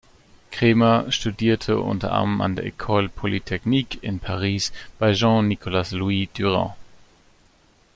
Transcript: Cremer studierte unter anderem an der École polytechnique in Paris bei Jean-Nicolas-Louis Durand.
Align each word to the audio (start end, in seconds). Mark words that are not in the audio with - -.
Cremer 0.51 1.11
studierte 1.11 1.77
unter 1.79 2.11
anderem 2.13 2.41
an 2.41 2.55
der 2.55 2.65
École 2.65 3.07
polytechnique 3.07 4.01
in 4.01 4.19
Paris 4.19 4.73
bei 4.97 5.13
Jean-Nicolas-Louis 5.13 6.27
Durand. 6.33 6.73